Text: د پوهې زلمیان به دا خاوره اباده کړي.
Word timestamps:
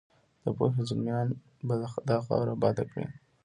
د 0.43 0.45
پوهې 0.57 0.81
زلمیان 0.87 1.27
به 1.67 1.75
دا 2.09 2.17
خاوره 2.25 2.51
اباده 2.55 2.83
کړي. 2.91 3.05